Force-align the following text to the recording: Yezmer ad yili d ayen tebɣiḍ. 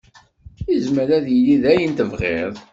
Yezmer 0.71 1.09
ad 1.17 1.27
yili 1.33 1.55
d 1.63 1.65
ayen 1.71 1.91
tebɣiḍ. 1.97 2.53